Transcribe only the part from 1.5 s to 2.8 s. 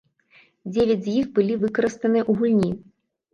выкарыстаныя ў гульні.